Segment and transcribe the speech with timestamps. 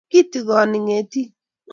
[0.11, 1.29] kitigoni ngetik